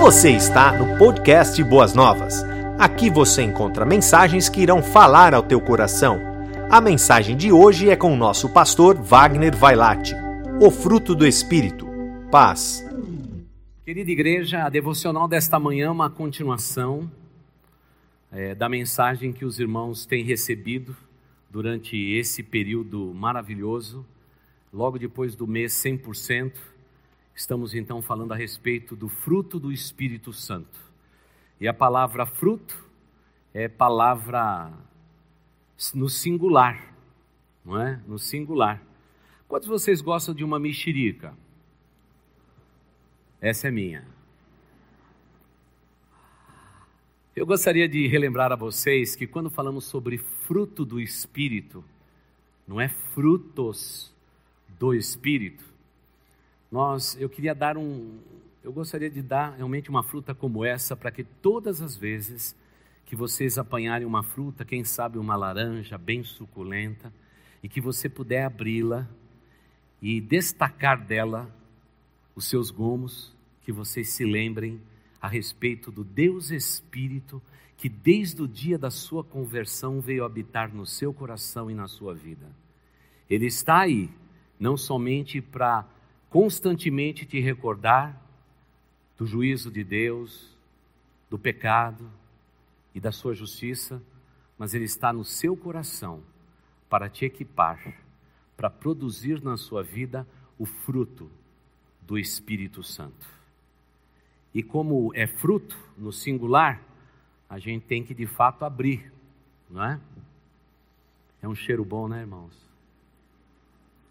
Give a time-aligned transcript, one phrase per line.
[0.00, 2.42] Você está no podcast Boas Novas.
[2.78, 6.18] Aqui você encontra mensagens que irão falar ao teu coração.
[6.70, 10.14] A mensagem de hoje é com o nosso pastor Wagner Vailate.
[10.58, 11.86] O fruto do Espírito.
[12.32, 12.82] Paz.
[13.84, 17.08] Querida igreja, a devocional desta manhã é uma continuação
[18.32, 20.96] é, da mensagem que os irmãos têm recebido
[21.50, 24.06] durante esse período maravilhoso,
[24.72, 26.69] logo depois do mês 100%.
[27.40, 30.78] Estamos então falando a respeito do fruto do Espírito Santo.
[31.58, 32.86] E a palavra fruto
[33.54, 34.70] é palavra
[35.94, 36.94] no singular,
[37.64, 37.98] não é?
[38.06, 38.82] No singular.
[39.48, 41.34] Quantos de vocês gostam de uma mexerica?
[43.40, 44.06] Essa é minha.
[47.34, 51.82] Eu gostaria de relembrar a vocês que quando falamos sobre fruto do Espírito,
[52.68, 54.14] não é frutos
[54.78, 55.69] do Espírito,
[56.70, 58.18] nós, eu queria dar um,
[58.62, 62.54] eu gostaria de dar realmente uma fruta como essa para que todas as vezes
[63.06, 67.12] que vocês apanharem uma fruta, quem sabe uma laranja bem suculenta,
[67.62, 69.08] e que você puder abri-la
[70.00, 71.52] e destacar dela
[72.34, 74.80] os seus gomos, que vocês se lembrem
[75.20, 77.42] a respeito do Deus Espírito
[77.76, 82.14] que desde o dia da sua conversão veio habitar no seu coração e na sua
[82.14, 82.46] vida.
[83.28, 84.10] Ele está aí,
[84.58, 85.86] não somente para
[86.30, 88.18] constantemente te recordar
[89.18, 90.56] do juízo de Deus,
[91.28, 92.08] do pecado
[92.94, 94.00] e da sua justiça,
[94.56, 96.22] mas Ele está no seu coração
[96.88, 97.94] para te equipar,
[98.56, 100.26] para produzir na sua vida
[100.58, 101.30] o fruto
[102.00, 103.28] do Espírito Santo.
[104.54, 106.82] E como é fruto no singular,
[107.48, 109.12] a gente tem que de fato abrir,
[109.68, 110.00] não é?
[111.42, 112.54] É um cheiro bom, né, irmãos?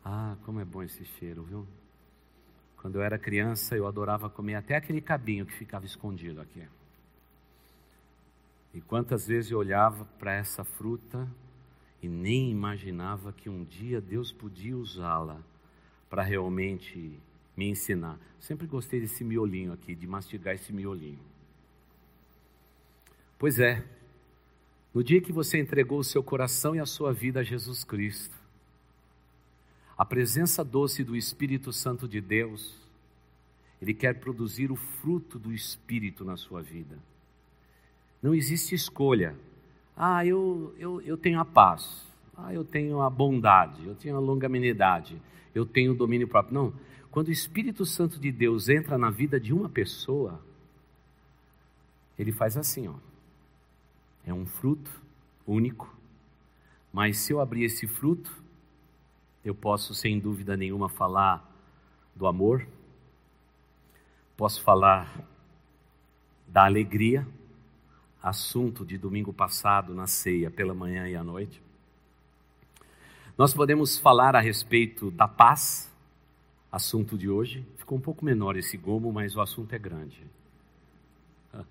[0.03, 1.67] Ah, como é bom esse cheiro, viu?
[2.81, 6.63] Quando eu era criança, eu adorava comer até aquele cabinho que ficava escondido aqui.
[8.73, 11.27] E quantas vezes eu olhava para essa fruta
[12.01, 15.41] e nem imaginava que um dia Deus podia usá-la
[16.09, 17.19] para realmente
[17.55, 18.17] me ensinar.
[18.39, 21.19] Sempre gostei desse miolinho aqui, de mastigar esse miolinho.
[23.37, 23.83] Pois é,
[24.93, 28.35] no dia que você entregou o seu coração e a sua vida a Jesus Cristo,
[29.99, 32.73] a presença doce do Espírito Santo de Deus,
[33.81, 36.97] Ele quer produzir o fruto do Espírito na sua vida.
[38.23, 39.35] Não existe escolha.
[39.97, 42.07] Ah, eu, eu, eu tenho a paz.
[42.37, 43.85] Ah, eu tenho a bondade.
[43.85, 45.21] Eu tenho a longanimidade.
[45.53, 46.53] Eu tenho o domínio próprio.
[46.53, 46.73] Não.
[47.11, 50.41] Quando o Espírito Santo de Deus entra na vida de uma pessoa,
[52.17, 52.95] ele faz assim, ó.
[54.25, 54.89] É um fruto
[55.45, 55.93] único.
[56.93, 58.31] Mas se eu abrir esse fruto,
[59.43, 61.49] eu posso, sem dúvida nenhuma, falar
[62.15, 62.67] do amor,
[64.35, 65.21] posso falar
[66.47, 67.25] da alegria,
[68.21, 71.61] assunto de domingo passado na ceia, pela manhã e à noite.
[73.37, 75.89] Nós podemos falar a respeito da paz,
[76.69, 77.65] assunto de hoje.
[77.77, 80.21] Ficou um pouco menor esse gomo, mas o assunto é grande.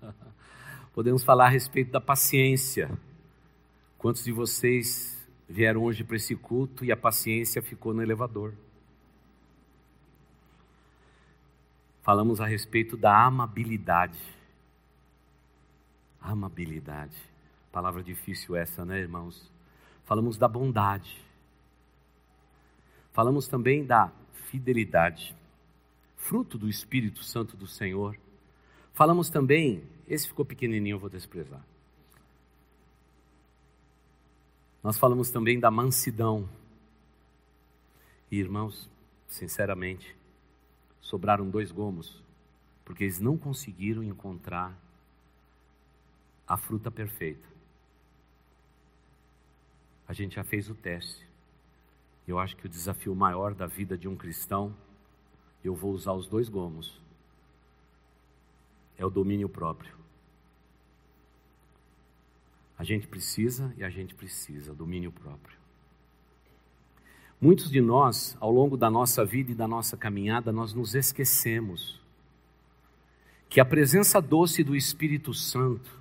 [0.93, 2.89] Podemos falar a respeito da paciência.
[3.97, 5.18] Quantos de vocês
[5.49, 8.53] vieram hoje para esse culto e a paciência ficou no elevador.
[12.03, 14.19] Falamos a respeito da amabilidade.
[16.21, 17.17] Amabilidade.
[17.71, 19.51] Palavra difícil essa, né, irmãos?
[20.05, 21.19] Falamos da bondade.
[23.11, 24.11] Falamos também da
[24.49, 25.35] fidelidade,
[26.15, 28.17] fruto do Espírito Santo do Senhor.
[28.93, 31.61] Falamos também, esse ficou pequenininho, eu vou desprezar.
[34.83, 36.49] Nós falamos também da mansidão.
[38.31, 38.89] E, irmãos,
[39.27, 40.15] sinceramente,
[41.01, 42.23] sobraram dois gomos,
[42.85, 44.77] porque eles não conseguiram encontrar
[46.47, 47.47] a fruta perfeita.
[50.07, 51.27] A gente já fez o teste.
[52.27, 54.75] Eu acho que o desafio maior da vida de um cristão,
[55.63, 57.01] eu vou usar os dois gomos,
[58.97, 59.95] é o domínio próprio.
[62.79, 65.59] A gente precisa e a gente precisa domínio próprio.
[67.41, 71.99] Muitos de nós, ao longo da nossa vida e da nossa caminhada, nós nos esquecemos
[73.49, 75.91] que a presença doce do Espírito Santo,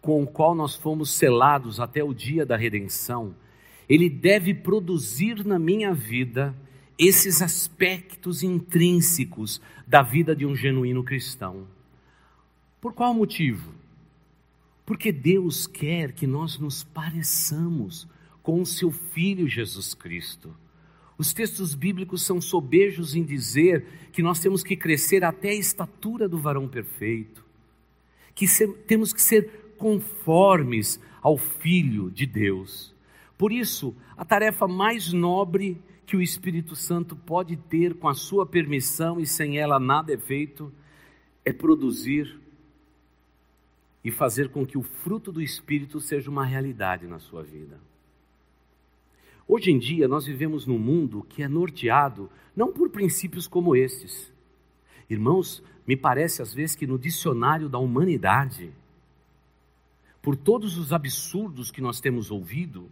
[0.00, 3.34] com o qual nós fomos selados até o dia da redenção,
[3.88, 6.54] ele deve produzir na minha vida
[6.96, 11.66] esses aspectos intrínsecos da vida de um genuíno cristão.
[12.80, 13.77] Por qual motivo?
[14.88, 18.08] Porque Deus quer que nós nos pareçamos
[18.42, 20.56] com o seu Filho Jesus Cristo.
[21.18, 26.26] Os textos bíblicos são sobejos em dizer que nós temos que crescer até a estatura
[26.26, 27.44] do varão perfeito.
[28.34, 32.94] que se, temos que ser conformes ao Filho de Deus.
[33.36, 38.46] Por isso, a tarefa mais nobre que o Espírito Santo pode ter com a sua
[38.46, 40.72] permissão e sem ela nada é feito
[41.44, 42.47] é produzir
[44.08, 47.78] e fazer com que o fruto do Espírito seja uma realidade na sua vida.
[49.46, 54.32] Hoje em dia, nós vivemos num mundo que é norteado não por princípios como estes.
[55.10, 58.72] Irmãos, me parece às vezes que no dicionário da humanidade,
[60.22, 62.88] por todos os absurdos que nós temos ouvido,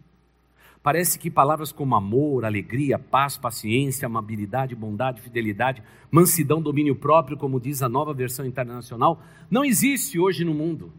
[0.83, 5.81] parece que palavras como amor, alegria, paz, paciência, amabilidade, bondade, fidelidade,
[6.11, 10.93] mansidão, domínio próprio, como diz a nova versão internacional, não existe hoje no mundo.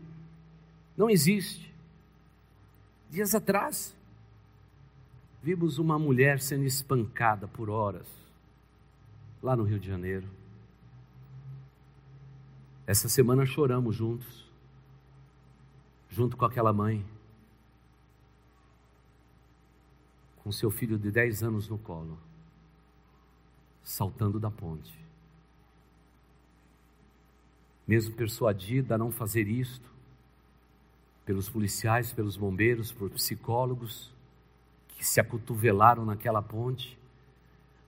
[0.98, 1.72] Não existe.
[3.08, 3.96] Dias atrás,
[5.40, 8.08] vimos uma mulher sendo espancada por horas,
[9.40, 10.28] lá no Rio de Janeiro.
[12.84, 14.44] Essa semana choramos juntos,
[16.10, 17.06] junto com aquela mãe,
[20.42, 22.18] com seu filho de 10 anos no colo,
[23.84, 24.98] saltando da ponte.
[27.86, 29.97] Mesmo persuadida a não fazer isto,
[31.28, 34.10] pelos policiais, pelos bombeiros, por psicólogos
[34.88, 36.98] que se acotovelaram naquela ponte,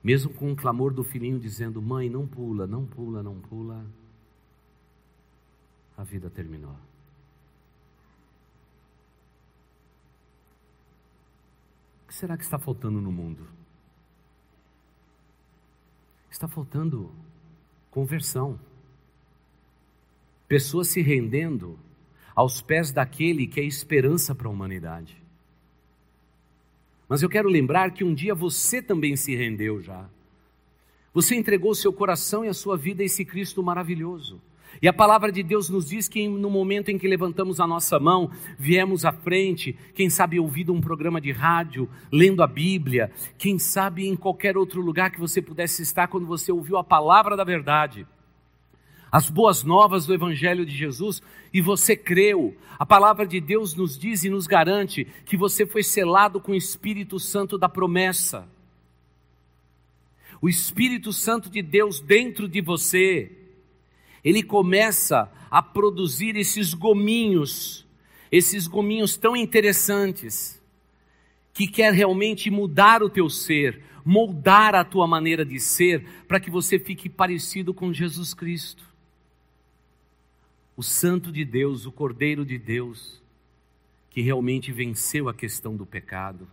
[0.03, 3.83] mesmo com o clamor do filhinho dizendo: Mãe, não pula, não pula, não pula
[5.97, 6.75] a vida terminou.
[12.03, 13.47] O que será que está faltando no mundo?
[16.29, 17.11] Está faltando
[17.89, 18.59] conversão.
[20.47, 21.79] Pessoas se rendendo
[22.35, 25.15] aos pés daquele que é esperança para a humanidade.
[27.07, 30.05] Mas eu quero lembrar que um dia você também se rendeu já.
[31.13, 34.39] Você entregou seu coração e a sua vida a esse Cristo maravilhoso.
[34.81, 37.99] E a palavra de Deus nos diz que no momento em que levantamos a nossa
[37.99, 43.59] mão, viemos à frente, quem sabe ouvindo um programa de rádio, lendo a Bíblia, quem
[43.59, 47.43] sabe em qualquer outro lugar que você pudesse estar quando você ouviu a palavra da
[47.43, 48.07] verdade,
[49.11, 51.21] as boas novas do Evangelho de Jesus,
[51.53, 52.55] e você creu.
[52.79, 56.55] A palavra de Deus nos diz e nos garante que você foi selado com o
[56.55, 58.47] Espírito Santo da promessa.
[60.41, 63.37] O Espírito Santo de Deus dentro de você
[64.23, 67.85] ele começa a produzir esses gominhos,
[68.31, 70.61] esses gominhos tão interessantes,
[71.53, 76.49] que quer realmente mudar o teu ser, moldar a tua maneira de ser, para que
[76.49, 78.90] você fique parecido com Jesus Cristo.
[80.75, 83.21] O Santo de Deus, o Cordeiro de Deus,
[84.09, 86.47] que realmente venceu a questão do pecado.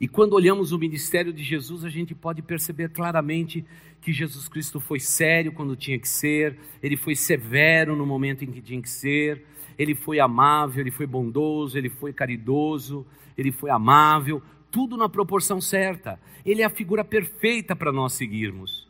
[0.00, 3.64] E quando olhamos o ministério de Jesus, a gente pode perceber claramente
[4.00, 8.52] que Jesus Cristo foi sério quando tinha que ser, ele foi severo no momento em
[8.52, 9.44] que tinha que ser,
[9.78, 13.06] ele foi amável, ele foi bondoso, ele foi caridoso,
[13.36, 16.20] ele foi amável, tudo na proporção certa.
[16.44, 18.85] Ele é a figura perfeita para nós seguirmos.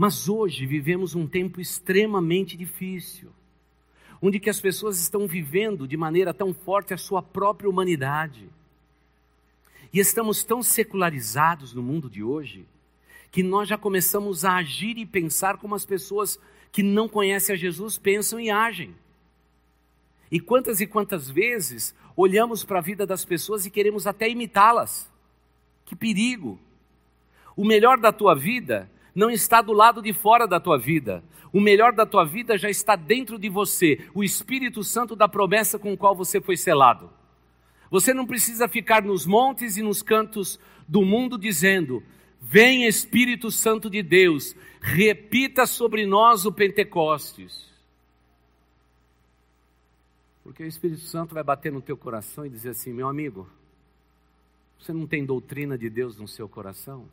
[0.00, 3.28] Mas hoje vivemos um tempo extremamente difícil,
[4.22, 8.48] onde que as pessoas estão vivendo de maneira tão forte a sua própria humanidade.
[9.92, 12.64] E estamos tão secularizados no mundo de hoje,
[13.30, 16.40] que nós já começamos a agir e pensar como as pessoas
[16.72, 18.94] que não conhecem a Jesus pensam e agem.
[20.32, 25.12] E quantas e quantas vezes olhamos para a vida das pessoas e queremos até imitá-las?
[25.84, 26.58] Que perigo!
[27.54, 31.22] O melhor da tua vida não está do lado de fora da tua vida.
[31.52, 35.78] O melhor da tua vida já está dentro de você, o Espírito Santo da promessa
[35.78, 37.10] com o qual você foi selado.
[37.90, 42.02] Você não precisa ficar nos montes e nos cantos do mundo dizendo:
[42.40, 47.68] Vem Espírito Santo de Deus, repita sobre nós o Pentecostes.
[50.42, 53.48] Porque o Espírito Santo vai bater no teu coração e dizer assim: meu amigo,
[54.78, 57.08] você não tem doutrina de Deus no seu coração?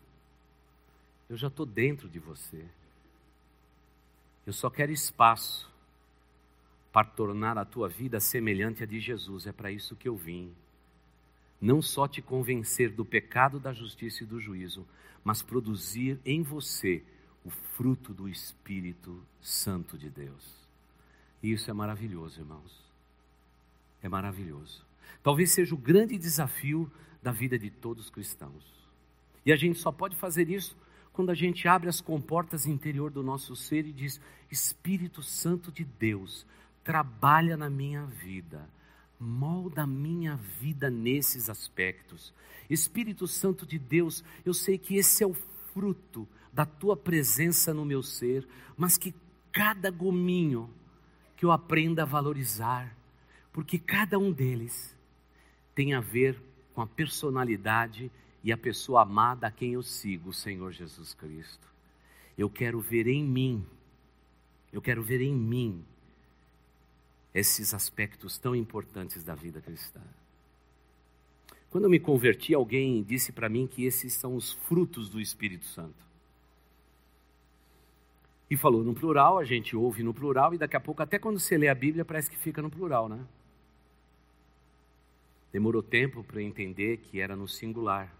[1.29, 2.65] Eu já estou dentro de você.
[4.45, 5.69] Eu só quero espaço
[6.91, 9.45] para tornar a tua vida semelhante à de Jesus.
[9.45, 10.53] É para isso que eu vim.
[11.59, 14.87] Não só te convencer do pecado, da justiça e do juízo,
[15.23, 17.03] mas produzir em você
[17.43, 20.67] o fruto do Espírito Santo de Deus.
[21.43, 22.83] E isso é maravilhoso, irmãos.
[24.01, 24.85] É maravilhoso.
[25.21, 26.89] Talvez seja o grande desafio
[27.21, 28.63] da vida de todos os cristãos.
[29.45, 30.75] E a gente só pode fazer isso
[31.17, 34.21] quando a gente abre as comportas interior do nosso ser e diz:
[34.51, 36.45] Espírito Santo de Deus,
[36.83, 38.69] trabalha na minha vida,
[39.19, 42.31] molda a minha vida nesses aspectos.
[42.69, 45.33] Espírito Santo de Deus, eu sei que esse é o
[45.73, 48.47] fruto da tua presença no meu ser,
[48.77, 49.11] mas que
[49.51, 50.69] cada gominho
[51.35, 52.95] que eu aprenda a valorizar,
[53.51, 54.95] porque cada um deles
[55.73, 56.39] tem a ver
[56.75, 58.11] com a personalidade
[58.47, 61.67] e a pessoa amada a quem eu sigo, o Senhor Jesus Cristo.
[62.37, 63.67] Eu quero ver em mim,
[64.71, 65.83] eu quero ver em mim
[67.33, 69.99] esses aspectos tão importantes da vida cristã.
[71.69, 75.65] Quando eu me converti, alguém disse para mim que esses são os frutos do Espírito
[75.65, 76.07] Santo.
[78.49, 81.37] E falou no plural, a gente ouve no plural, e daqui a pouco, até quando
[81.37, 83.19] você lê a Bíblia, parece que fica no plural, né?
[85.51, 88.15] Demorou tempo para entender que era no singular.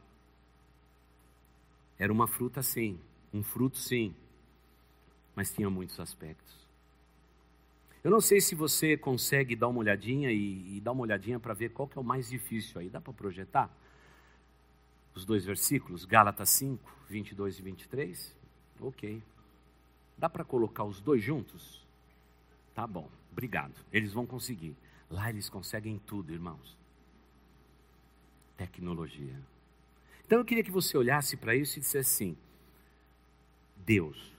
[1.98, 3.00] Era uma fruta, sim,
[3.34, 4.14] um fruto, sim,
[5.36, 6.68] mas tinha muitos aspectos.
[8.04, 11.54] Eu não sei se você consegue dar uma olhadinha e, e dar uma olhadinha para
[11.54, 12.90] ver qual que é o mais difícil aí.
[12.90, 13.70] Dá para projetar?
[15.14, 18.36] Os dois versículos, Gálatas 5, 22 e 23?
[18.80, 19.24] Ok.
[20.18, 21.86] Dá para colocar os dois juntos?
[22.74, 23.74] Tá bom, obrigado.
[23.92, 24.76] Eles vão conseguir.
[25.10, 26.78] Lá eles conseguem tudo, irmãos.
[28.56, 29.36] Tecnologia.
[30.28, 32.38] Então eu queria que você olhasse para isso e dissesse assim:
[33.78, 34.36] Deus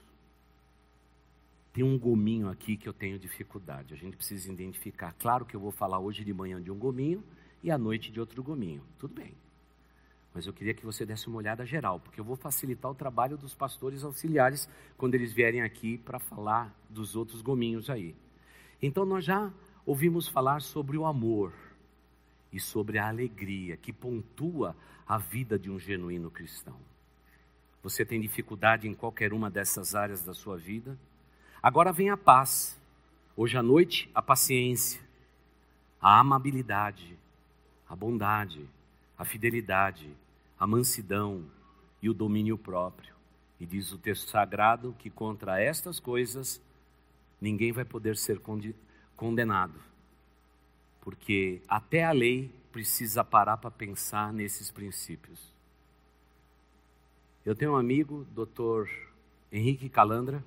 [1.73, 3.93] tem um gominho aqui que eu tenho dificuldade.
[3.93, 5.15] A gente precisa identificar.
[5.17, 7.23] Claro que eu vou falar hoje de manhã de um gominho
[7.63, 8.83] e à noite de outro gominho.
[8.99, 9.33] Tudo bem.
[10.31, 13.35] Mas eu queria que você desse uma olhada geral, porque eu vou facilitar o trabalho
[13.35, 18.15] dos pastores auxiliares quando eles vierem aqui para falar dos outros gominhos aí.
[18.79, 19.51] Então nós já
[19.85, 21.51] ouvimos falar sobre o amor
[22.51, 24.75] e sobre a alegria que pontua
[25.07, 26.75] a vida de um genuíno cristão.
[27.81, 30.97] Você tem dificuldade em qualquer uma dessas áreas da sua vida?
[31.61, 32.79] Agora vem a paz.
[33.35, 35.01] Hoje à noite, a paciência,
[36.01, 37.17] a amabilidade,
[37.87, 38.69] a bondade,
[39.17, 40.09] a fidelidade,
[40.59, 41.45] a mansidão
[42.01, 43.13] e o domínio próprio.
[43.59, 46.61] E diz o texto sagrado que contra estas coisas
[47.39, 48.41] ninguém vai poder ser
[49.15, 49.75] condenado,
[51.09, 55.39] porque até a lei precisa parar para pensar nesses princípios.
[57.43, 58.87] Eu tenho um amigo, doutor
[59.51, 60.43] Henrique Calandra,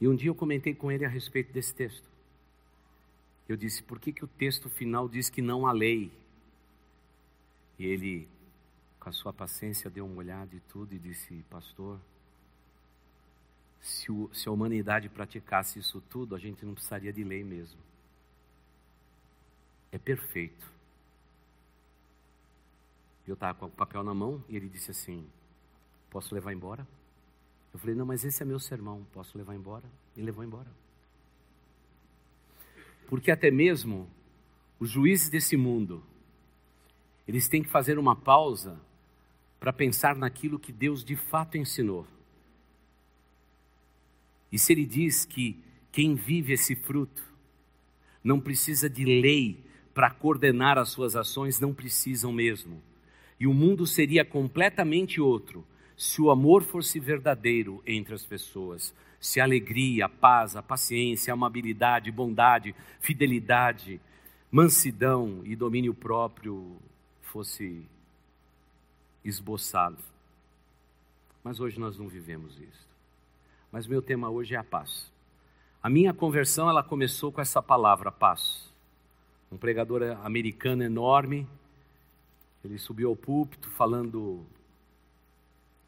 [0.00, 2.10] e um dia eu comentei com ele a respeito desse texto.
[3.48, 6.10] Eu disse: por que, que o texto final diz que não há lei?
[7.78, 8.26] E ele,
[8.98, 12.00] com a sua paciência, deu uma olhada e tudo e disse: Pastor,
[13.80, 17.78] se, o, se a humanidade praticasse isso tudo, a gente não precisaria de lei mesmo.
[19.92, 20.66] É perfeito.
[23.28, 25.24] Eu estava com o papel na mão e ele disse assim:
[26.10, 26.86] Posso levar embora?
[27.72, 29.84] Eu falei, não, mas esse é meu sermão, posso levar embora?
[30.14, 30.70] E levou embora.
[33.08, 34.08] Porque até mesmo
[34.78, 36.02] os juízes desse mundo,
[37.26, 38.78] eles têm que fazer uma pausa
[39.58, 42.06] para pensar naquilo que Deus de fato ensinou.
[44.50, 45.58] E se ele diz que
[45.90, 47.22] quem vive esse fruto
[48.22, 52.82] não precisa de lei para coordenar as suas ações, não precisam mesmo.
[53.38, 55.64] E o mundo seria completamente outro
[55.96, 61.32] se o amor fosse verdadeiro entre as pessoas, se a alegria, a paz, a paciência,
[61.32, 64.00] a amabilidade, bondade, fidelidade,
[64.50, 66.76] mansidão e domínio próprio
[67.20, 67.86] fosse
[69.24, 69.98] esboçado.
[71.44, 72.88] Mas hoje nós não vivemos isso.
[73.70, 75.10] Mas meu tema hoje é a paz.
[75.82, 78.71] A minha conversão ela começou com essa palavra paz.
[79.52, 81.46] Um pregador americano enorme,
[82.64, 84.46] ele subiu ao púlpito falando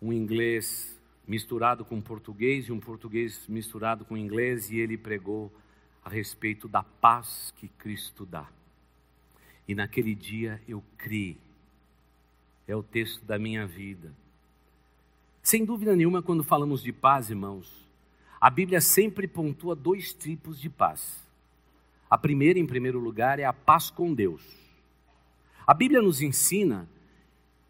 [0.03, 5.51] um inglês misturado com português e um português misturado com inglês e ele pregou
[6.05, 8.47] a respeito da paz que Cristo dá.
[9.67, 11.39] E naquele dia eu criei.
[12.69, 14.13] É o texto da minha vida.
[15.43, 17.89] Sem dúvida nenhuma, quando falamos de paz, irmãos,
[18.39, 21.24] a Bíblia sempre pontua dois tipos de paz.
[22.15, 24.41] A primeira, em primeiro lugar, é a paz com Deus.
[25.67, 26.89] A Bíblia nos ensina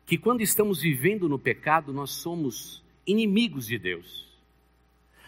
[0.04, 4.38] que quando estamos vivendo no pecado, nós somos inimigos de Deus.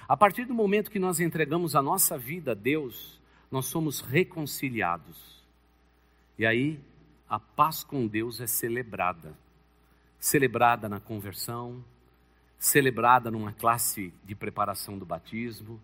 [0.07, 3.19] A partir do momento que nós entregamos a nossa vida a Deus,
[3.51, 5.43] nós somos reconciliados.
[6.39, 6.79] E aí,
[7.27, 9.35] a paz com Deus é celebrada.
[10.19, 11.83] Celebrada na conversão,
[12.59, 15.81] celebrada numa classe de preparação do batismo,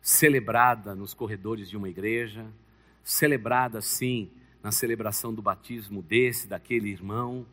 [0.00, 2.46] celebrada nos corredores de uma igreja,
[3.06, 4.28] celebrada, sim,
[4.60, 7.46] na celebração do batismo desse, daquele irmão,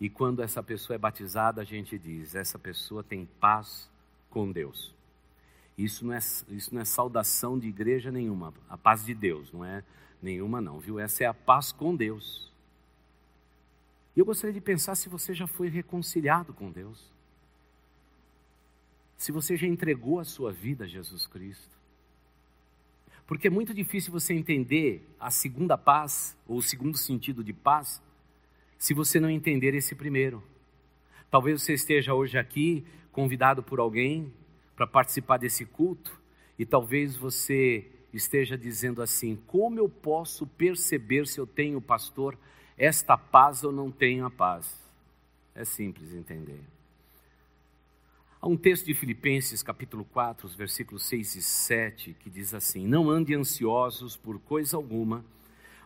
[0.00, 3.88] e quando essa pessoa é batizada, a gente diz: essa pessoa tem paz
[4.28, 4.92] com Deus.
[5.78, 9.64] Isso não é, isso não é saudação de igreja nenhuma, a paz de Deus, não
[9.64, 9.84] é
[10.20, 10.98] nenhuma, não, viu?
[10.98, 12.52] Essa é a paz com Deus.
[14.16, 17.12] E eu gostaria de pensar se você já foi reconciliado com Deus.
[19.16, 21.73] se você já entregou a sua vida a Jesus Cristo.
[23.26, 28.02] Porque é muito difícil você entender a segunda paz, ou o segundo sentido de paz,
[28.76, 30.42] se você não entender esse primeiro.
[31.30, 34.32] Talvez você esteja hoje aqui convidado por alguém
[34.76, 36.20] para participar desse culto,
[36.58, 42.38] e talvez você esteja dizendo assim: como eu posso perceber se eu tenho, pastor,
[42.76, 44.82] esta paz ou não tenho a paz?
[45.54, 46.73] É simples entender.
[48.44, 52.86] Há um texto de Filipenses, capítulo 4, os versículos 6 e 7, que diz assim:
[52.86, 55.24] Não ande ansiosos por coisa alguma,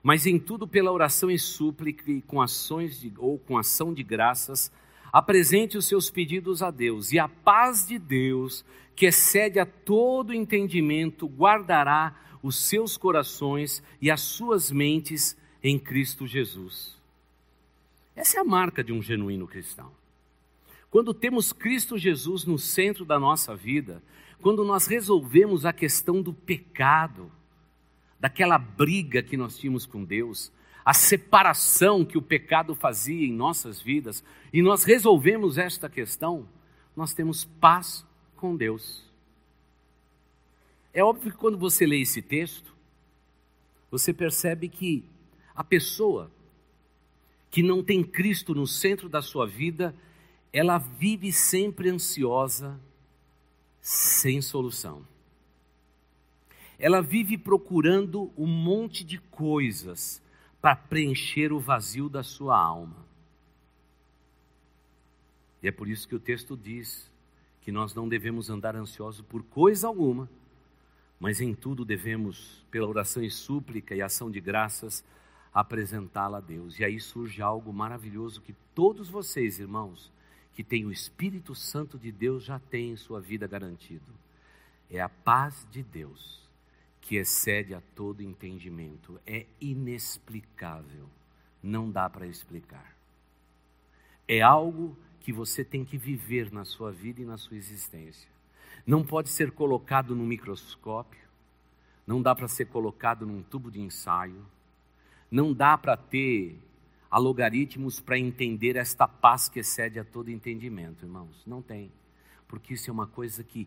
[0.02, 4.02] mas em tudo pela oração e súplica e com ações de, ou com ação de
[4.02, 4.72] graças,
[5.12, 8.64] apresente os seus pedidos a Deus, e a paz de Deus,
[8.96, 12.12] que excede a todo entendimento, guardará
[12.42, 16.96] os seus corações e as suas mentes em Cristo Jesus.
[18.16, 19.92] Essa é a marca de um genuíno cristão.
[20.90, 24.02] Quando temos Cristo Jesus no centro da nossa vida,
[24.40, 27.30] quando nós resolvemos a questão do pecado,
[28.18, 30.50] daquela briga que nós tínhamos com Deus,
[30.84, 36.48] a separação que o pecado fazia em nossas vidas, e nós resolvemos esta questão,
[36.96, 39.04] nós temos paz com Deus.
[40.94, 42.74] É óbvio que quando você lê esse texto,
[43.90, 45.04] você percebe que
[45.54, 46.30] a pessoa
[47.50, 49.94] que não tem Cristo no centro da sua vida,
[50.58, 52.80] ela vive sempre ansiosa,
[53.80, 55.06] sem solução.
[56.76, 60.20] Ela vive procurando um monte de coisas
[60.60, 63.06] para preencher o vazio da sua alma.
[65.62, 67.08] E é por isso que o texto diz
[67.60, 70.28] que nós não devemos andar ansiosos por coisa alguma,
[71.20, 75.04] mas em tudo devemos, pela oração e súplica e ação de graças,
[75.54, 76.80] apresentá-la a Deus.
[76.80, 80.17] E aí surge algo maravilhoso que todos vocês, irmãos,
[80.58, 84.12] que têm o Espírito Santo de Deus, já têm em sua vida garantido.
[84.90, 86.50] É a paz de Deus
[87.00, 89.20] que excede a todo entendimento.
[89.24, 91.08] É inexplicável.
[91.62, 92.92] Não dá para explicar.
[94.26, 98.28] É algo que você tem que viver na sua vida e na sua existência.
[98.84, 101.28] Não pode ser colocado no microscópio,
[102.04, 104.44] não dá para ser colocado num tubo de ensaio,
[105.30, 106.58] não dá para ter
[107.16, 111.42] logaritmos para entender esta paz que excede a todo entendimento, irmãos.
[111.46, 111.90] Não tem.
[112.46, 113.66] Porque isso é uma coisa que,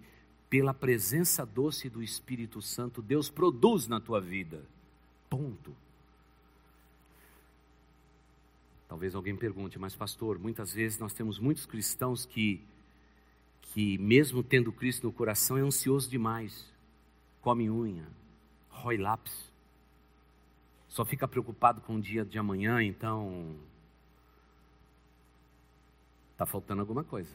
[0.50, 4.64] pela presença doce do Espírito Santo, Deus produz na tua vida.
[5.30, 5.76] Ponto.
[8.88, 12.62] Talvez alguém pergunte, mas pastor, muitas vezes nós temos muitos cristãos que,
[13.62, 16.70] que mesmo tendo Cristo no coração, é ansioso demais.
[17.42, 18.06] Come unha,
[18.70, 19.51] rói lápis
[20.92, 23.56] só fica preocupado com o dia de amanhã, então
[26.34, 27.34] está faltando alguma coisa.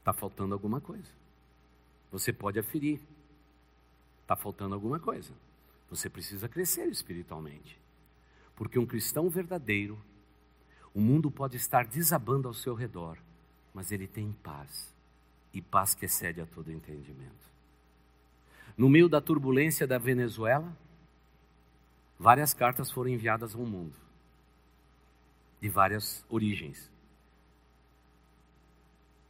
[0.00, 1.10] Está faltando alguma coisa.
[2.10, 3.00] Você pode aferir.
[4.20, 5.32] Está faltando alguma coisa.
[5.88, 7.80] Você precisa crescer espiritualmente.
[8.54, 9.98] Porque um cristão verdadeiro,
[10.92, 13.16] o mundo pode estar desabando ao seu redor,
[13.72, 14.94] mas ele tem paz.
[15.54, 17.50] E paz que excede a todo entendimento.
[18.76, 20.76] No meio da turbulência da Venezuela,
[22.22, 23.96] várias cartas foram enviadas ao mundo,
[25.60, 26.88] de várias origens.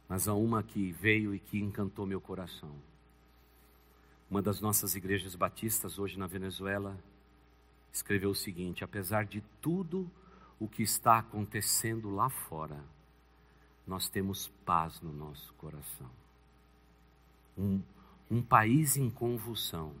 [0.07, 2.71] Mas há uma que veio e que encantou meu coração.
[4.29, 6.95] Uma das nossas igrejas batistas, hoje na Venezuela,
[7.91, 10.07] escreveu o seguinte: apesar de tudo
[10.59, 12.79] o que está acontecendo lá fora,
[13.87, 16.11] nós temos paz no nosso coração.
[17.57, 17.81] Um,
[18.29, 19.95] um país em convulsão,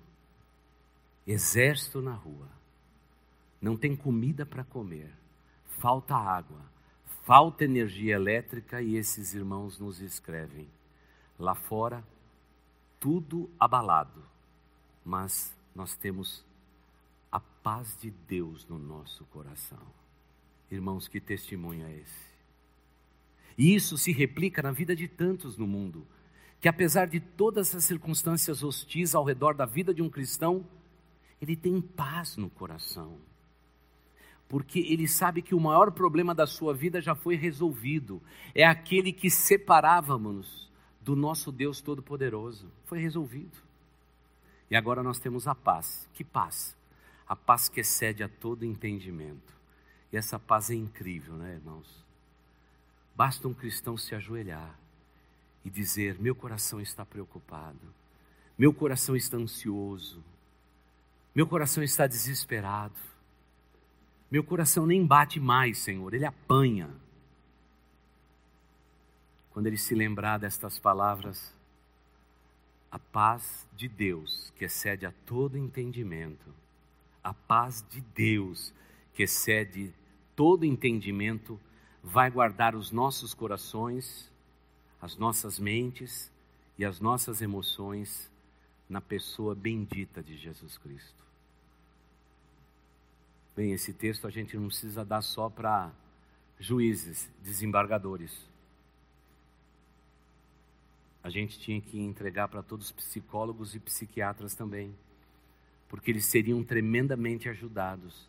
[1.25, 2.62] exército na rua
[3.63, 5.09] não tem comida para comer,
[5.79, 6.59] falta água,
[7.23, 10.67] falta energia elétrica e esses irmãos nos escrevem.
[11.39, 12.03] Lá fora,
[12.99, 14.21] tudo abalado,
[15.05, 16.45] mas nós temos
[17.31, 19.87] a paz de Deus no nosso coração.
[20.69, 22.33] Irmãos, que testemunho é esse?
[23.57, 26.05] E isso se replica na vida de tantos no mundo,
[26.59, 30.67] que apesar de todas as circunstâncias hostis ao redor da vida de um cristão,
[31.41, 33.17] ele tem paz no coração
[34.53, 38.21] porque ele sabe que o maior problema da sua vida já foi resolvido.
[38.53, 40.69] É aquele que separávamos
[41.01, 42.71] do nosso Deus Todo-Poderoso.
[42.85, 43.57] Foi resolvido.
[44.69, 46.07] E agora nós temos a paz.
[46.13, 46.77] Que paz?
[47.27, 49.51] A paz que excede a todo entendimento.
[50.11, 52.05] E essa paz é incrível, né, irmãos?
[53.15, 54.77] Basta um cristão se ajoelhar
[55.65, 57.91] e dizer: Meu coração está preocupado,
[58.55, 60.23] meu coração está ansioso,
[61.33, 63.12] meu coração está desesperado.
[64.33, 66.89] Meu coração nem bate mais, Senhor, ele apanha.
[69.51, 71.53] quando ele se lembrar destas palavras,
[72.89, 76.51] a paz de Deus, que excede a todo entendimento,
[77.23, 78.73] a paz de Deus,
[79.13, 79.93] que excede
[80.35, 81.59] todo entendimento,
[82.03, 84.31] vai guardar os nossos corações,
[84.99, 86.31] as nossas mentes
[86.75, 88.27] e as nossas emoções
[88.89, 91.23] na pessoa bendita de Jesus Cristo.
[93.55, 95.91] Bem, esse texto a gente não precisa dar só para
[96.59, 98.35] juízes, desembargadores.
[101.23, 104.93] A gente tinha que entregar para todos os psicólogos e psiquiatras também,
[105.87, 108.27] porque eles seriam tremendamente ajudados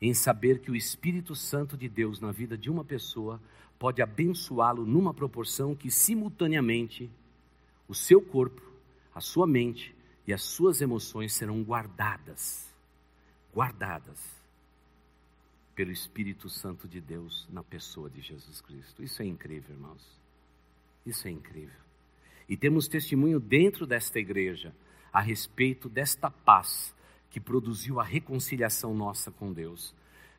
[0.00, 3.40] em saber que o Espírito Santo de Deus na vida de uma pessoa
[3.76, 7.10] pode abençoá-lo numa proporção que simultaneamente
[7.88, 8.62] o seu corpo,
[9.12, 9.94] a sua mente
[10.28, 12.72] e as suas emoções serão guardadas.
[13.52, 14.39] Guardadas
[15.74, 19.02] pelo Espírito Santo de Deus na pessoa de Jesus Cristo.
[19.02, 20.04] Isso é incrível, irmãos.
[21.06, 21.80] Isso é incrível.
[22.48, 24.74] E temos testemunho dentro desta igreja
[25.12, 26.94] a respeito desta paz
[27.30, 29.94] que produziu a reconciliação nossa com Deus.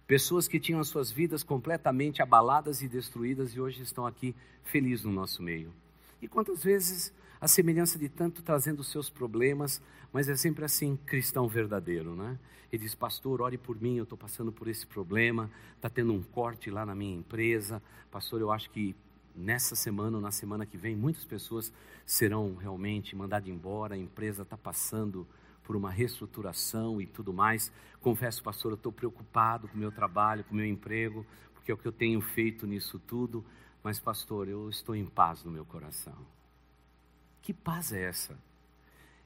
[0.06, 5.06] Pessoas que tinham as suas vidas completamente abaladas e destruídas e hoje estão aqui felizes
[5.06, 5.72] no nosso meio.
[6.22, 9.82] E quantas vezes a semelhança de tanto trazendo seus problemas,
[10.14, 12.38] mas é sempre assim, cristão verdadeiro, né?
[12.72, 16.22] Ele diz, pastor, ore por mim, eu estou passando por esse problema, está tendo um
[16.22, 18.96] corte lá na minha empresa, pastor, eu acho que
[19.36, 21.74] nessa semana ou na semana que vem, muitas pessoas
[22.06, 25.28] serão realmente mandadas embora, a empresa está passando
[25.64, 27.72] por uma reestruturação e tudo mais.
[28.02, 31.26] Confesso, pastor, eu estou preocupado com o meu trabalho, com o meu emprego,
[31.56, 33.44] porque é o que eu tenho feito nisso tudo.
[33.84, 36.16] Mas, pastor, eu estou em paz no meu coração.
[37.42, 38.38] Que paz é essa?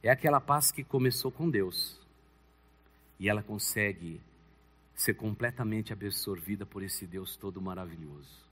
[0.01, 1.99] É aquela paz que começou com Deus
[3.19, 4.21] e ela consegue
[4.95, 8.45] ser completamente absorvida por esse Deus todo maravilhoso.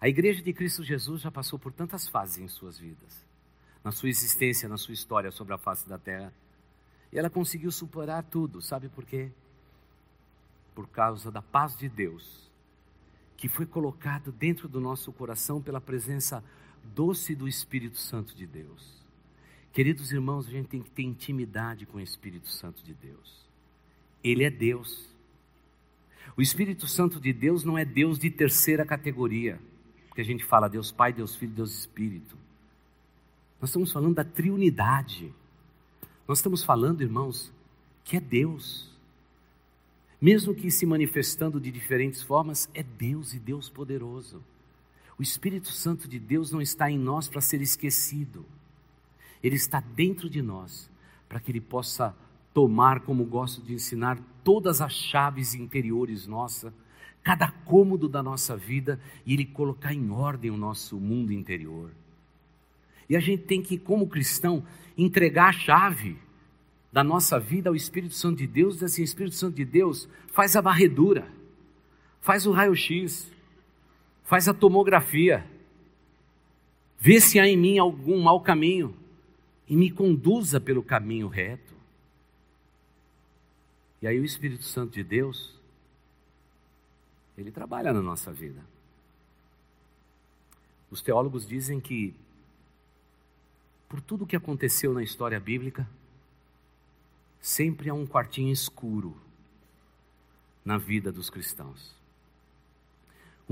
[0.00, 3.24] A igreja de Cristo Jesus já passou por tantas fases em suas vidas,
[3.84, 6.32] na sua existência, na sua história sobre a face da terra.
[7.12, 9.30] E ela conseguiu superar tudo, sabe por quê?
[10.74, 12.50] Por causa da paz de Deus,
[13.36, 16.42] que foi colocado dentro do nosso coração pela presença
[16.94, 19.02] doce do Espírito Santo de Deus.
[19.72, 23.46] Queridos irmãos, a gente tem que ter intimidade com o Espírito Santo de Deus.
[24.22, 25.08] Ele é Deus.
[26.36, 29.60] O Espírito Santo de Deus não é Deus de terceira categoria,
[30.08, 32.36] porque a gente fala Deus Pai, Deus Filho, Deus Espírito.
[33.60, 35.32] Nós estamos falando da triunidade.
[36.26, 37.52] Nós estamos falando, irmãos,
[38.04, 38.90] que é Deus.
[40.20, 44.42] Mesmo que se manifestando de diferentes formas, é Deus e Deus poderoso.
[45.22, 48.44] O Espírito Santo de Deus não está em nós para ser esquecido.
[49.40, 50.90] Ele está dentro de nós
[51.28, 52.12] para que ele possa
[52.52, 56.74] tomar, como gosto de ensinar, todas as chaves interiores nossa,
[57.22, 61.92] cada cômodo da nossa vida e ele colocar em ordem o nosso mundo interior.
[63.08, 64.66] E a gente tem que, como cristão,
[64.98, 66.18] entregar a chave
[66.92, 70.56] da nossa vida ao Espírito Santo de Deus, e assim, Espírito Santo de Deus, faz
[70.56, 71.28] a varredura,
[72.20, 73.31] faz o raio-x,
[74.24, 75.46] faz a tomografia,
[76.98, 78.96] vê se há em mim algum mau caminho
[79.68, 81.72] e me conduza pelo caminho reto.
[84.00, 85.54] E aí o Espírito Santo de Deus,
[87.38, 88.62] ele trabalha na nossa vida.
[90.90, 92.14] Os teólogos dizem que
[93.92, 95.86] por tudo que aconteceu na história bíblica,
[97.42, 99.14] sempre há um quartinho escuro
[100.64, 101.94] na vida dos cristãos.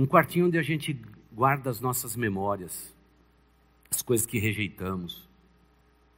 [0.01, 0.99] Um quartinho onde a gente
[1.31, 2.91] guarda as nossas memórias,
[3.91, 5.29] as coisas que rejeitamos,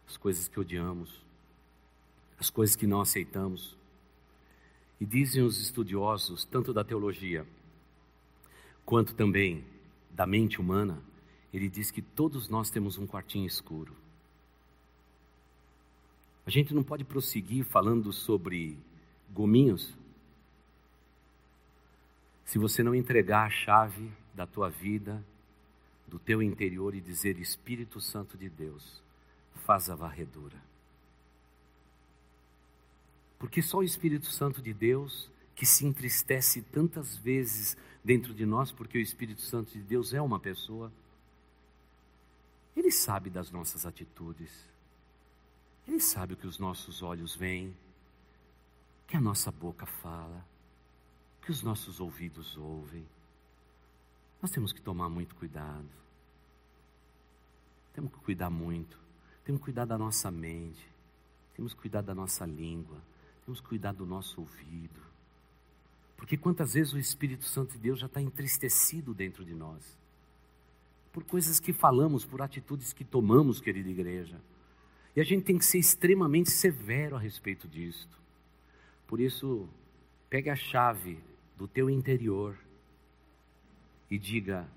[0.06, 1.20] as coisas que odiamos,
[2.38, 3.76] as coisas que não aceitamos.
[5.00, 7.44] E dizem os estudiosos, tanto da teologia
[8.86, 9.64] quanto também
[10.12, 11.02] da mente humana,
[11.52, 13.96] ele diz que todos nós temos um quartinho escuro.
[16.46, 18.78] A gente não pode prosseguir falando sobre
[19.34, 19.92] gominhos
[22.44, 25.24] se você não entregar a chave da tua vida,
[26.06, 29.02] do teu interior e dizer: Espírito Santo de Deus,
[29.64, 30.60] faz a varredura.
[33.38, 38.70] Porque só o Espírito Santo de Deus, que se entristece tantas vezes dentro de nós,
[38.70, 40.92] porque o Espírito Santo de Deus é uma pessoa,
[42.76, 44.50] ele sabe das nossas atitudes.
[45.86, 47.76] Ele sabe o que os nossos olhos veem,
[49.06, 50.46] que a nossa boca fala,
[51.42, 53.04] que os nossos ouvidos ouvem.
[54.40, 55.88] Nós temos que tomar muito cuidado.
[57.92, 58.96] Temos que cuidar muito.
[59.44, 60.86] Temos que cuidar da nossa mente.
[61.54, 62.98] Temos que cuidar da nossa língua.
[63.44, 65.00] Temos que cuidar do nosso ouvido.
[66.16, 70.00] Porque quantas vezes o Espírito Santo de Deus já está entristecido dentro de nós.
[71.12, 74.40] por coisas que falamos, por atitudes que tomamos, querida igreja.
[75.14, 78.16] E a gente tem que ser extremamente severo a respeito disto.
[79.06, 79.68] Por isso,
[80.30, 81.18] pegue a chave
[81.62, 82.58] do teu interior
[84.10, 84.68] e diga: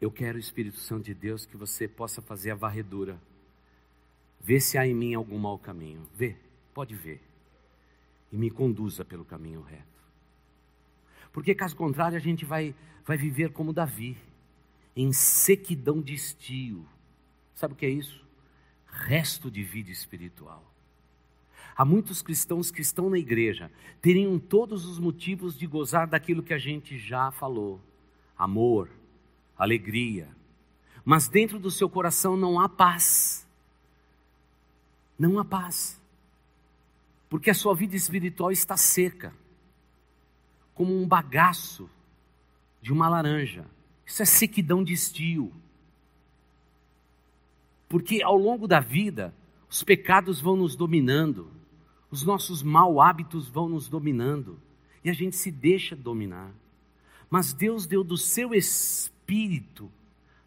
[0.00, 3.16] Eu quero o Espírito Santo de Deus que você possa fazer a varredura.
[4.40, 6.04] Vê se há em mim algum mau caminho.
[6.12, 6.34] Vê,
[6.74, 7.22] pode ver.
[8.32, 9.84] E me conduza pelo caminho reto.
[11.32, 14.16] Porque caso contrário, a gente vai, vai viver como Davi,
[14.96, 16.84] em sequidão de estio.
[17.54, 18.26] Sabe o que é isso?
[18.88, 20.68] Resto de vida espiritual.
[21.76, 26.54] Há muitos cristãos que estão na igreja, teriam todos os motivos de gozar daquilo que
[26.54, 27.80] a gente já falou:
[28.36, 28.90] amor,
[29.56, 30.28] alegria.
[31.04, 33.46] Mas dentro do seu coração não há paz.
[35.18, 36.00] Não há paz.
[37.28, 39.32] Porque a sua vida espiritual está seca,
[40.74, 41.88] como um bagaço
[42.82, 43.66] de uma laranja.
[44.04, 45.52] Isso é sequidão de estio.
[47.88, 49.34] Porque ao longo da vida,
[49.68, 51.50] os pecados vão nos dominando,
[52.10, 54.58] os nossos mau hábitos vão nos dominando
[55.04, 56.50] e a gente se deixa dominar.
[57.28, 59.90] Mas Deus deu do seu espírito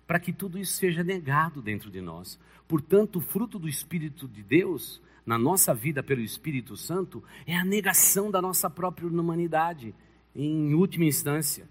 [0.05, 2.37] para que tudo isso seja negado dentro de nós.
[2.67, 7.63] Portanto, o fruto do espírito de Deus na nossa vida pelo Espírito Santo é a
[7.63, 9.95] negação da nossa própria humanidade,
[10.35, 11.67] em última instância.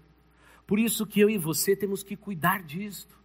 [0.65, 3.15] Por isso que eu e você temos que cuidar disto.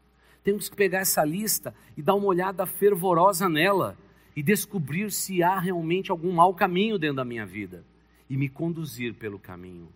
[0.44, 3.96] Temos que pegar essa lista e dar uma olhada fervorosa nela
[4.38, 7.84] e descobrir se há realmente algum mau caminho dentro da minha vida
[8.30, 9.88] e me conduzir pelo caminho,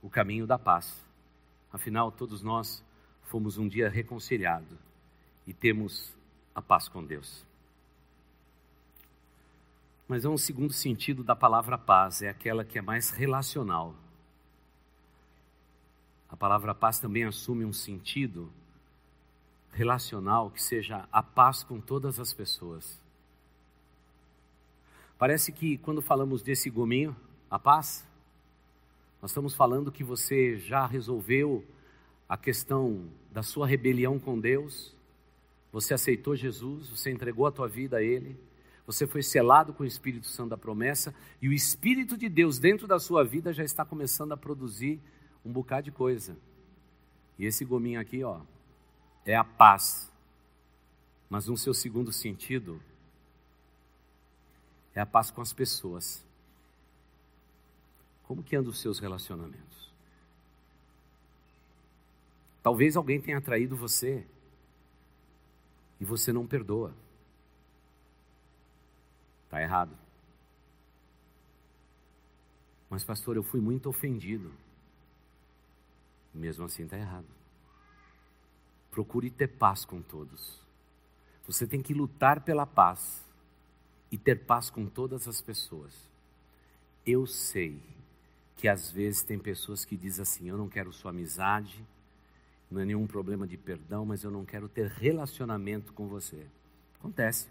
[0.00, 1.04] o caminho da paz.
[1.72, 2.84] Afinal, todos nós
[3.24, 4.78] fomos um dia reconciliados
[5.44, 6.14] e temos
[6.54, 7.44] a paz com Deus.
[10.06, 13.92] Mas há um segundo sentido da palavra paz, é aquela que é mais relacional.
[16.28, 18.52] A palavra paz também assume um sentido
[19.72, 23.07] relacional que seja a paz com todas as pessoas.
[25.18, 27.14] Parece que quando falamos desse gominho,
[27.50, 28.06] a paz,
[29.20, 31.64] nós estamos falando que você já resolveu
[32.28, 34.94] a questão da sua rebelião com Deus,
[35.72, 38.38] você aceitou Jesus, você entregou a tua vida a Ele,
[38.86, 42.86] você foi selado com o Espírito Santo da promessa e o Espírito de Deus dentro
[42.86, 45.00] da sua vida já está começando a produzir
[45.44, 46.36] um bocado de coisa.
[47.38, 48.40] E esse gominho aqui, ó,
[49.26, 50.12] é a paz.
[51.28, 52.80] Mas no seu segundo sentido,
[54.98, 56.24] é a paz com as pessoas.
[58.24, 59.92] Como que andam os seus relacionamentos?
[62.64, 64.26] Talvez alguém tenha traído você
[66.00, 66.92] e você não perdoa.
[69.44, 69.96] Está errado.
[72.90, 74.52] Mas, pastor, eu fui muito ofendido.
[76.34, 77.28] Mesmo assim, está errado.
[78.90, 80.58] Procure ter paz com todos.
[81.46, 83.27] Você tem que lutar pela paz
[84.10, 85.92] e ter paz com todas as pessoas.
[87.06, 87.80] Eu sei
[88.56, 91.84] que às vezes tem pessoas que dizem assim: eu não quero sua amizade,
[92.70, 96.46] não é nenhum problema de perdão, mas eu não quero ter relacionamento com você.
[96.98, 97.48] Acontece.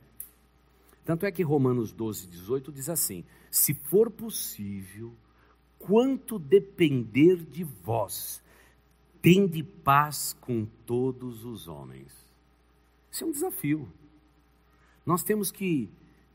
[1.05, 5.13] Tanto é que Romanos 12, 18 diz assim: se for possível,
[5.79, 8.41] quanto depender de vós,
[9.21, 12.11] tende paz com todos os homens.
[13.11, 13.87] Isso é um desafio.
[15.05, 15.89] Nós temos que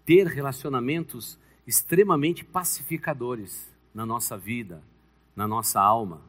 [0.05, 4.83] ter relacionamentos extremamente pacificadores na nossa vida,
[5.37, 6.21] na nossa alma.